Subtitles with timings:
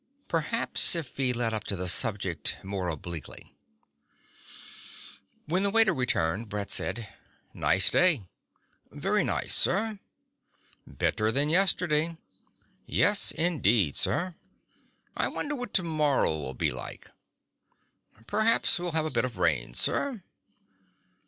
[0.27, 3.55] Perhaps if he led up to the subject more obliquely...
[5.45, 7.07] When the waiter returned Brett said,
[7.53, 8.23] "Nice day."
[8.89, 9.99] "Very nice, sir."
[10.87, 12.17] "Better than yesterday."
[12.87, 14.33] "Yes indeed, sir."
[15.15, 17.11] "I wonder what tomorrow'll be like."
[18.25, 20.23] "Perhaps we'll have a bit of rain, sir."